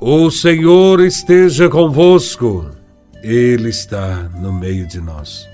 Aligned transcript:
O 0.00 0.30
Senhor 0.30 1.00
esteja 1.00 1.68
convosco, 1.68 2.70
Ele 3.20 3.68
está 3.68 4.30
no 4.40 4.52
meio 4.52 4.86
de 4.86 5.00
nós. 5.00 5.44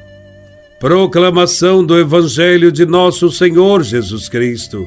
Proclamação 0.79 1.83
do 1.83 1.99
Evangelho 1.99 2.71
de 2.71 2.85
Nosso 2.85 3.31
Senhor 3.31 3.83
Jesus 3.83 4.29
Cristo, 4.29 4.87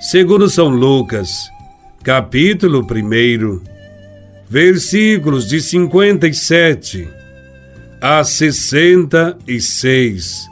segundo 0.00 0.50
São 0.50 0.70
Lucas, 0.70 1.48
capítulo 2.02 2.84
1, 2.84 3.60
versículos 4.48 5.46
de 5.46 5.60
57 5.60 7.08
a 8.00 8.24
66 8.24 10.48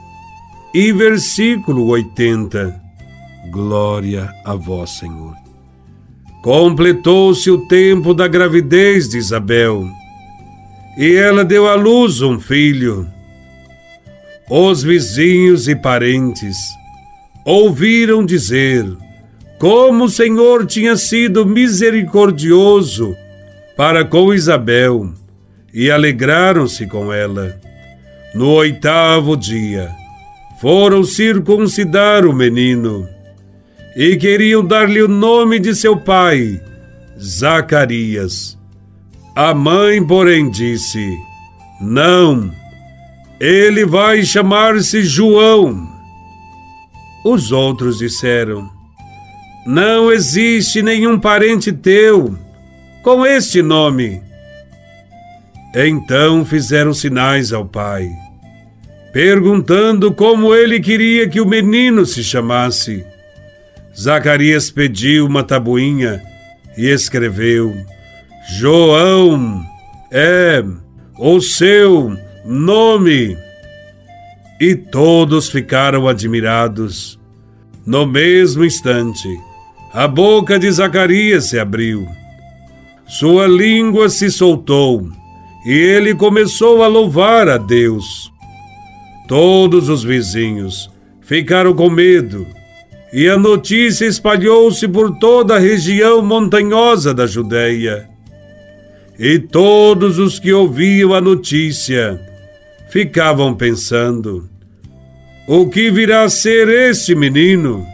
e 0.72 0.92
versículo 0.92 1.88
80. 1.88 2.80
Glória 3.50 4.32
a 4.44 4.54
vós, 4.54 4.90
Senhor. 4.90 5.34
Completou-se 6.46 7.50
o 7.50 7.66
tempo 7.66 8.14
da 8.14 8.28
gravidez 8.28 9.08
de 9.08 9.18
Isabel, 9.18 9.84
e 10.96 11.12
ela 11.16 11.44
deu 11.44 11.68
à 11.68 11.74
luz 11.74 12.22
um 12.22 12.38
filho. 12.38 13.04
Os 14.48 14.80
vizinhos 14.80 15.66
e 15.66 15.74
parentes 15.74 16.56
ouviram 17.44 18.24
dizer 18.24 18.86
como 19.58 20.04
o 20.04 20.08
Senhor 20.08 20.64
tinha 20.66 20.96
sido 20.96 21.44
misericordioso 21.44 23.16
para 23.76 24.04
com 24.04 24.32
Isabel 24.32 25.12
e 25.74 25.90
alegraram-se 25.90 26.86
com 26.86 27.12
ela. 27.12 27.60
No 28.36 28.50
oitavo 28.50 29.36
dia, 29.36 29.90
foram 30.60 31.02
circuncidar 31.02 32.24
o 32.24 32.32
menino 32.32 33.15
e 33.96 34.14
queriam 34.18 34.62
dar-lhe 34.62 35.00
o 35.00 35.08
nome 35.08 35.58
de 35.58 35.74
seu 35.74 35.96
pai, 35.96 36.60
Zacarias. 37.18 38.58
A 39.34 39.54
mãe, 39.54 40.06
porém, 40.06 40.50
disse: 40.50 41.16
Não, 41.80 42.52
ele 43.40 43.86
vai 43.86 44.22
chamar-se 44.22 45.02
João. 45.02 45.88
Os 47.24 47.50
outros 47.52 47.98
disseram: 47.98 48.68
Não 49.66 50.12
existe 50.12 50.82
nenhum 50.82 51.18
parente 51.18 51.72
teu 51.72 52.36
com 53.02 53.24
este 53.24 53.62
nome. 53.62 54.22
Então 55.74 56.44
fizeram 56.44 56.92
sinais 56.92 57.50
ao 57.50 57.64
pai, 57.64 58.10
perguntando 59.10 60.12
como 60.12 60.54
ele 60.54 60.80
queria 60.80 61.26
que 61.28 61.40
o 61.40 61.46
menino 61.46 62.04
se 62.04 62.22
chamasse. 62.22 63.15
Zacarias 63.98 64.70
pediu 64.70 65.26
uma 65.26 65.42
tabuinha 65.42 66.22
e 66.76 66.86
escreveu: 66.86 67.74
João 68.58 69.64
é 70.12 70.62
o 71.18 71.40
seu 71.40 72.14
nome. 72.44 73.36
E 74.60 74.74
todos 74.74 75.48
ficaram 75.48 76.06
admirados. 76.06 77.18
No 77.86 78.04
mesmo 78.04 78.64
instante, 78.64 79.28
a 79.92 80.06
boca 80.08 80.58
de 80.58 80.70
Zacarias 80.70 81.46
se 81.46 81.58
abriu. 81.58 82.06
Sua 83.06 83.46
língua 83.46 84.08
se 84.08 84.30
soltou 84.30 85.08
e 85.64 85.72
ele 85.72 86.14
começou 86.14 86.82
a 86.82 86.86
louvar 86.86 87.48
a 87.48 87.56
Deus. 87.56 88.32
Todos 89.28 89.88
os 89.88 90.02
vizinhos 90.02 90.90
ficaram 91.22 91.74
com 91.74 91.88
medo 91.88 92.46
e 93.12 93.28
a 93.28 93.38
notícia 93.38 94.06
espalhou-se 94.06 94.86
por 94.88 95.18
toda 95.18 95.56
a 95.56 95.58
região 95.58 96.22
montanhosa 96.22 97.14
da 97.14 97.26
Judéia. 97.26 98.08
E 99.18 99.38
todos 99.38 100.18
os 100.18 100.38
que 100.38 100.52
ouviam 100.52 101.14
a 101.14 101.20
notícia 101.20 102.20
ficavam 102.90 103.54
pensando: 103.54 104.48
o 105.48 105.68
que 105.68 105.90
virá 105.90 106.24
a 106.24 106.28
ser 106.28 106.68
este 106.68 107.14
menino? 107.14 107.86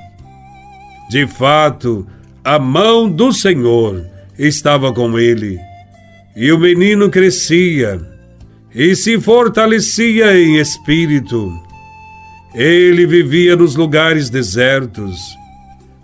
De 1.11 1.27
fato, 1.27 2.07
a 2.43 2.59
mão 2.59 3.09
do 3.09 3.33
Senhor 3.33 4.05
estava 4.39 4.93
com 4.93 5.19
ele, 5.19 5.61
e 6.35 6.51
o 6.51 6.59
menino 6.59 7.11
crescia 7.11 8.01
e 8.75 8.97
se 8.97 9.21
fortalecia 9.21 10.39
em 10.39 10.57
espírito 10.57 11.53
ele 12.55 13.07
vivia 13.07 13.57
nos 13.57 13.77
lugares 13.77 14.29
desertos, 14.29 15.19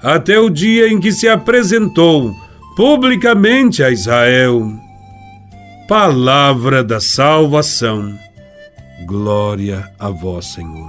até 0.02 0.38
o 0.38 0.48
dia 0.48 0.88
em 0.88 0.98
que 0.98 1.12
se 1.12 1.28
apresentou 1.28 2.34
publicamente 2.76 3.82
a 3.82 3.90
Israel. 3.90 4.72
Palavra 5.88 6.84
da 6.84 7.00
salvação. 7.00 8.16
Glória 9.06 9.90
a 9.98 10.10
vós, 10.10 10.46
Senhor. 10.46 10.88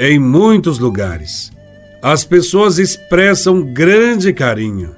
Em 0.00 0.18
muitos 0.18 0.78
lugares, 0.78 1.52
as 2.02 2.24
pessoas 2.24 2.78
expressam 2.78 3.62
grande 3.72 4.32
carinho 4.32 4.94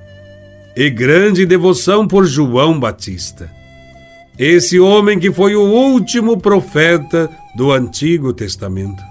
e 0.77 0.89
grande 0.91 1.47
devoção 1.47 2.07
por 2.07 2.27
João 2.27 2.79
Batista. 2.79 3.51
Esse 4.39 4.79
homem 4.79 5.19
que 5.19 5.33
foi 5.33 5.55
o 5.55 5.63
último 5.63 6.39
profeta 6.39 7.31
do 7.55 7.73
Antigo 7.73 8.33
Testamento. 8.33 9.10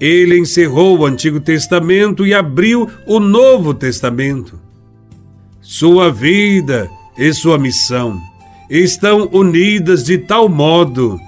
Ele 0.00 0.38
encerrou 0.38 0.98
o 0.98 1.06
Antigo 1.06 1.40
Testamento 1.40 2.26
e 2.26 2.32
abriu 2.32 2.88
o 3.06 3.18
Novo 3.18 3.74
Testamento. 3.74 4.60
Sua 5.60 6.10
vida 6.10 6.88
e 7.16 7.32
sua 7.32 7.58
missão 7.58 8.20
estão 8.70 9.28
unidas 9.32 10.04
de 10.04 10.18
tal 10.18 10.48
modo 10.48 11.18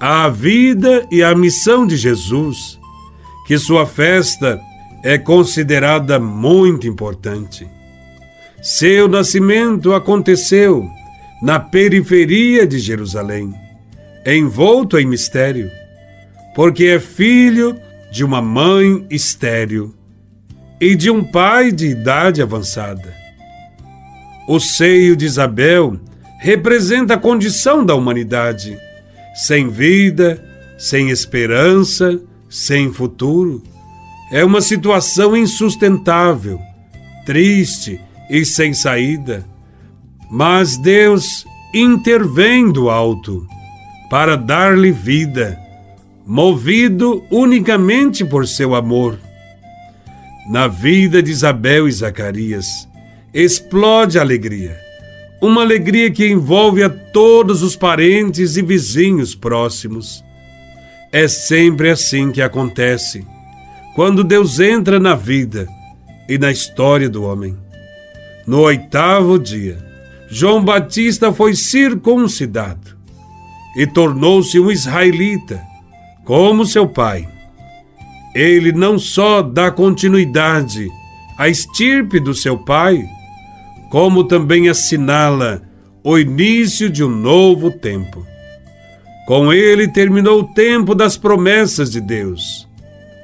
à 0.00 0.28
vida 0.28 1.06
e 1.10 1.22
à 1.22 1.34
missão 1.34 1.86
de 1.86 1.96
Jesus, 1.96 2.78
que 3.46 3.56
sua 3.58 3.86
festa 3.86 4.60
é 5.02 5.16
considerada 5.16 6.18
muito 6.18 6.86
importante. 6.86 7.66
Seu 8.60 9.06
nascimento 9.06 9.94
aconteceu 9.94 10.88
na 11.40 11.60
periferia 11.60 12.66
de 12.66 12.78
Jerusalém, 12.78 13.54
envolto 14.26 14.98
em 14.98 15.06
mistério, 15.06 15.70
porque 16.54 16.86
é 16.86 16.98
filho 16.98 17.76
de 18.16 18.24
uma 18.24 18.40
mãe 18.40 19.06
estéril 19.10 19.94
e 20.80 20.96
de 20.96 21.10
um 21.10 21.22
pai 21.22 21.70
de 21.70 21.88
idade 21.88 22.40
avançada. 22.40 23.14
O 24.48 24.58
seio 24.58 25.14
de 25.14 25.26
Isabel 25.26 26.00
representa 26.38 27.12
a 27.12 27.18
condição 27.18 27.84
da 27.84 27.94
humanidade, 27.94 28.78
sem 29.34 29.68
vida, 29.68 30.42
sem 30.78 31.10
esperança, 31.10 32.18
sem 32.48 32.90
futuro. 32.90 33.62
É 34.32 34.42
uma 34.42 34.62
situação 34.62 35.36
insustentável, 35.36 36.58
triste 37.26 38.00
e 38.30 38.46
sem 38.46 38.72
saída. 38.72 39.44
Mas 40.30 40.78
Deus 40.78 41.44
intervém 41.74 42.72
do 42.72 42.88
alto 42.88 43.46
para 44.08 44.38
dar-lhe 44.38 44.90
vida 44.90 45.65
movido 46.26 47.24
unicamente 47.30 48.24
por 48.24 48.48
seu 48.48 48.74
amor. 48.74 49.16
Na 50.50 50.66
vida 50.66 51.22
de 51.22 51.30
Isabel 51.30 51.86
e 51.86 51.92
Zacarias, 51.92 52.66
explode 53.32 54.18
a 54.18 54.22
alegria. 54.22 54.76
Uma 55.40 55.62
alegria 55.62 56.10
que 56.10 56.26
envolve 56.26 56.82
a 56.82 56.88
todos 56.88 57.62
os 57.62 57.76
parentes 57.76 58.56
e 58.56 58.62
vizinhos 58.62 59.36
próximos. 59.36 60.24
É 61.12 61.28
sempre 61.28 61.90
assim 61.90 62.32
que 62.32 62.42
acontece, 62.42 63.24
quando 63.94 64.24
Deus 64.24 64.58
entra 64.58 64.98
na 64.98 65.14
vida 65.14 65.68
e 66.28 66.36
na 66.38 66.50
história 66.50 67.08
do 67.08 67.22
homem. 67.22 67.56
No 68.44 68.62
oitavo 68.62 69.38
dia, 69.38 69.78
João 70.28 70.64
Batista 70.64 71.32
foi 71.32 71.54
circuncidado 71.54 72.96
e 73.76 73.86
tornou-se 73.86 74.58
um 74.58 74.72
israelita 74.72 75.75
como 76.26 76.66
seu 76.66 76.86
pai. 76.88 77.26
Ele 78.34 78.72
não 78.72 78.98
só 78.98 79.40
dá 79.40 79.70
continuidade 79.70 80.90
à 81.38 81.48
estirpe 81.48 82.20
do 82.20 82.34
seu 82.34 82.58
pai, 82.58 83.02
como 83.90 84.24
também 84.24 84.68
assinala 84.68 85.62
o 86.04 86.18
início 86.18 86.90
de 86.90 87.02
um 87.02 87.08
novo 87.08 87.70
tempo. 87.70 88.26
Com 89.26 89.52
ele 89.52 89.88
terminou 89.88 90.40
o 90.40 90.52
tempo 90.52 90.94
das 90.94 91.16
promessas 91.16 91.90
de 91.90 92.00
Deus, 92.00 92.68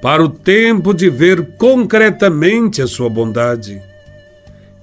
para 0.00 0.22
o 0.22 0.28
tempo 0.28 0.94
de 0.94 1.10
ver 1.10 1.56
concretamente 1.58 2.80
a 2.80 2.86
sua 2.86 3.10
bondade. 3.10 3.82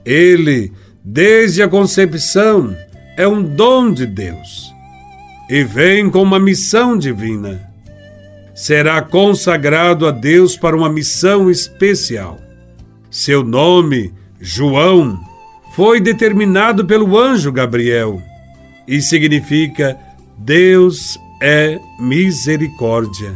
Ele, 0.06 0.72
desde 1.04 1.64
a 1.64 1.68
concepção, 1.68 2.76
é 3.18 3.28
um 3.28 3.42
dom 3.42 3.92
de 3.92 4.06
Deus 4.06 4.74
e 5.50 5.64
vem 5.64 6.10
com 6.10 6.22
uma 6.22 6.40
missão 6.40 6.98
divina 6.98 7.69
será 8.60 9.02
consagrado 9.02 10.06
a 10.06 10.12
Deus 10.12 10.58
para 10.58 10.76
uma 10.76 10.90
missão 10.90 11.50
especial. 11.50 12.38
Seu 13.10 13.42
nome, 13.42 14.14
João, 14.38 15.18
foi 15.78 16.02
determinado 16.02 16.86
pelo 16.86 17.18
anjo 17.18 17.54
Gabriel 17.54 18.22
e 18.86 19.02
significa 19.02 19.98
Deus 20.38 21.18
é 21.42 21.80
misericórdia. 22.02 23.34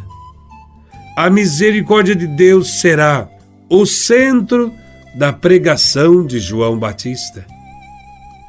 A 1.16 1.30
misericórdia 1.30 2.18
de 2.18 2.28
Deus 2.28 2.82
será 2.82 3.30
o 3.70 3.86
centro 3.86 4.74
da 5.16 5.32
pregação 5.32 6.26
de 6.26 6.38
João 6.38 6.78
Batista. 6.78 7.46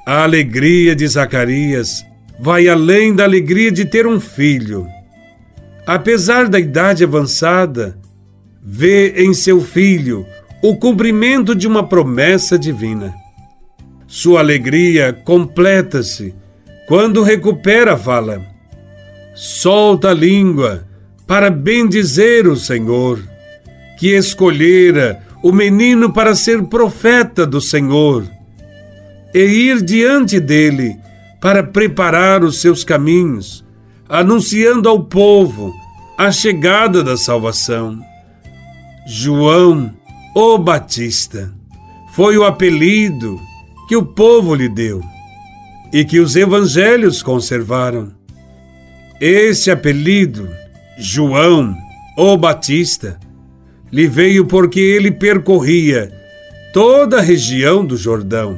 A 0.04 0.24
alegria 0.24 0.96
de 0.96 1.06
Zacarias 1.06 2.04
vai 2.40 2.66
além 2.66 3.14
da 3.14 3.22
alegria 3.22 3.70
de 3.70 3.84
ter 3.84 4.08
um 4.08 4.18
filho. 4.18 4.88
Apesar 5.86 6.48
da 6.48 6.58
idade 6.58 7.04
avançada, 7.04 7.98
vê 8.62 9.22
em 9.22 9.34
seu 9.34 9.60
filho 9.60 10.26
o 10.62 10.76
cumprimento 10.76 11.54
de 11.54 11.66
uma 11.66 11.86
promessa 11.86 12.58
divina. 12.58 13.14
Sua 14.06 14.40
alegria 14.40 15.12
completa-se 15.12 16.34
quando 16.86 17.22
recupera 17.22 17.94
a 17.94 17.96
fala. 17.98 18.42
Solta 19.34 20.10
a 20.10 20.14
língua 20.14 20.86
para 21.26 21.50
bendizer 21.50 22.46
o 22.46 22.56
Senhor, 22.56 23.20
que 23.98 24.14
escolhera 24.14 25.20
o 25.42 25.52
menino 25.52 26.12
para 26.12 26.34
ser 26.34 26.62
profeta 26.64 27.46
do 27.46 27.60
Senhor 27.60 28.24
e 29.34 29.40
ir 29.40 29.82
diante 29.82 30.38
dele 30.38 30.96
para 31.40 31.62
preparar 31.62 32.44
os 32.44 32.60
seus 32.60 32.84
caminhos, 32.84 33.63
anunciando 34.14 34.88
ao 34.88 35.02
povo 35.02 35.74
a 36.16 36.30
chegada 36.30 37.02
da 37.02 37.16
salvação. 37.16 37.98
João, 39.08 39.92
o 40.36 40.56
Batista, 40.56 41.52
foi 42.12 42.38
o 42.38 42.44
apelido 42.44 43.40
que 43.88 43.96
o 43.96 44.06
povo 44.06 44.54
lhe 44.54 44.68
deu 44.68 45.02
e 45.92 46.04
que 46.04 46.20
os 46.20 46.36
evangelhos 46.36 47.24
conservaram. 47.24 48.12
Esse 49.20 49.68
apelido, 49.68 50.48
João, 50.96 51.76
o 52.16 52.36
Batista, 52.36 53.18
lhe 53.90 54.06
veio 54.06 54.46
porque 54.46 54.78
ele 54.78 55.10
percorria 55.10 56.12
toda 56.72 57.18
a 57.18 57.20
região 57.20 57.84
do 57.84 57.96
Jordão, 57.96 58.56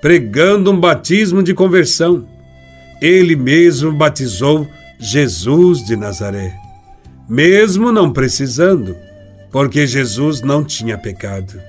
pregando 0.00 0.72
um 0.72 0.80
batismo 0.80 1.40
de 1.40 1.54
conversão. 1.54 2.31
Ele 3.02 3.34
mesmo 3.34 3.90
batizou 3.90 4.68
Jesus 4.96 5.84
de 5.84 5.96
Nazaré, 5.96 6.54
mesmo 7.28 7.90
não 7.90 8.12
precisando 8.12 8.94
porque 9.50 9.88
Jesus 9.88 10.40
não 10.40 10.62
tinha 10.62 10.96
pecado. 10.96 11.60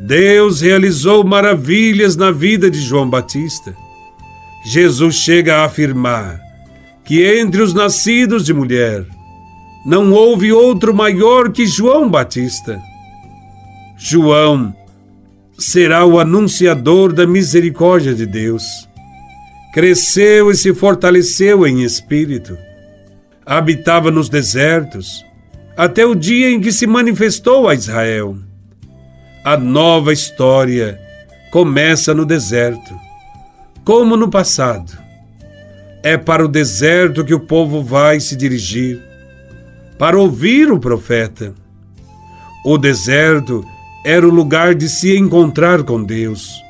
Deus 0.00 0.60
realizou 0.60 1.24
maravilhas 1.24 2.14
na 2.14 2.30
vida 2.30 2.70
de 2.70 2.80
João 2.80 3.10
Batista. 3.10 3.74
Jesus 4.64 5.16
chega 5.16 5.56
a 5.56 5.64
afirmar 5.64 6.40
que 7.04 7.24
entre 7.24 7.60
os 7.60 7.74
nascidos 7.74 8.44
de 8.44 8.54
mulher 8.54 9.04
não 9.84 10.12
houve 10.12 10.52
outro 10.52 10.94
maior 10.94 11.50
que 11.50 11.66
João 11.66 12.08
Batista. 12.08 12.80
João 13.98 14.72
será 15.58 16.04
o 16.04 16.20
anunciador 16.20 17.12
da 17.12 17.26
misericórdia 17.26 18.14
de 18.14 18.26
Deus. 18.26 18.88
Cresceu 19.72 20.50
e 20.50 20.56
se 20.56 20.74
fortaleceu 20.74 21.66
em 21.66 21.82
espírito. 21.82 22.58
Habitava 23.46 24.10
nos 24.10 24.28
desertos 24.28 25.24
até 25.76 26.04
o 26.04 26.14
dia 26.14 26.50
em 26.50 26.60
que 26.60 26.72
se 26.72 26.86
manifestou 26.86 27.68
a 27.68 27.74
Israel. 27.74 28.36
A 29.44 29.56
nova 29.56 30.12
história 30.12 31.00
começa 31.50 32.12
no 32.12 32.26
deserto, 32.26 32.94
como 33.84 34.16
no 34.16 34.28
passado. 34.28 34.92
É 36.02 36.16
para 36.16 36.44
o 36.44 36.48
deserto 36.48 37.24
que 37.24 37.32
o 37.32 37.40
povo 37.40 37.82
vai 37.82 38.20
se 38.20 38.36
dirigir, 38.36 39.00
para 39.98 40.18
ouvir 40.18 40.70
o 40.70 40.78
profeta. 40.78 41.54
O 42.64 42.76
deserto 42.76 43.64
era 44.04 44.26
o 44.26 44.30
lugar 44.30 44.74
de 44.74 44.88
se 44.88 45.16
encontrar 45.16 45.82
com 45.82 46.02
Deus, 46.02 46.62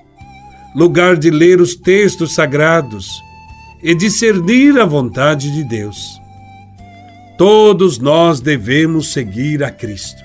lugar 0.74 1.16
de 1.16 1.30
ler 1.30 1.60
os 1.60 1.74
textos 1.74 2.34
sagrados 2.34 3.22
e 3.82 3.94
discernir 3.94 4.78
a 4.78 4.84
vontade 4.84 5.50
de 5.50 5.64
Deus. 5.64 6.20
Todos 7.36 7.98
nós 7.98 8.40
devemos 8.40 9.12
seguir 9.12 9.64
a 9.64 9.70
Cristo, 9.70 10.22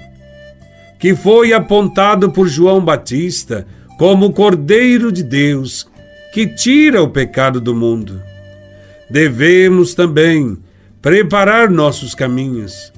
que 1.00 1.15
foi 1.15 1.53
apontado 1.53 2.31
por 2.31 2.47
João 2.47 2.83
Batista 2.83 3.65
como 3.97 4.27
o 4.27 4.33
Cordeiro 4.33 5.12
de 5.12 5.24
Deus 5.24 5.88
que 6.33 6.45
tira 6.45 7.01
o 7.01 7.07
pecado 7.07 7.62
do 7.62 7.74
mundo. 7.74 8.21
Devemos 9.09 9.95
também 9.95 10.57
preparar 11.01 11.69
nossos 11.69 12.13
caminhos, 12.13 12.92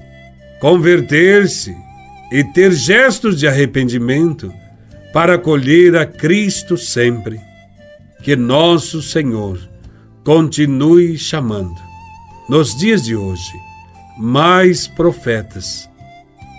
converter-se 0.60 1.76
e 2.32 2.42
ter 2.42 2.72
gestos 2.72 3.38
de 3.38 3.46
arrependimento 3.46 4.52
para 5.12 5.34
acolher 5.34 5.96
a 5.96 6.06
Cristo 6.06 6.76
sempre. 6.76 7.40
Que 8.22 8.34
nosso 8.36 9.00
Senhor 9.00 9.58
continue 10.24 11.16
chamando 11.16 11.80
nos 12.48 12.76
dias 12.76 13.04
de 13.04 13.14
hoje 13.14 13.52
mais 14.18 14.88
profetas 14.88 15.88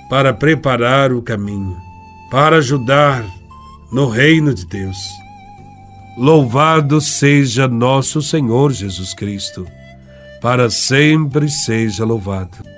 para 0.10 0.34
preparar 0.34 1.12
o 1.12 1.22
caminho, 1.22 1.78
para 2.32 2.58
ajudar 2.58 3.26
no 3.92 4.08
reino 4.08 4.54
de 4.54 4.66
Deus. 4.66 4.98
Louvado 6.18 7.02
seja 7.02 7.68
nosso 7.68 8.22
Senhor 8.22 8.72
Jesus 8.72 9.14
Cristo, 9.14 9.68
para 10.42 10.70
sempre 10.70 11.50
seja 11.50 12.06
louvado. 12.06 12.69